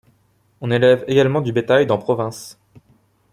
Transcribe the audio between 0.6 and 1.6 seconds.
On élève également du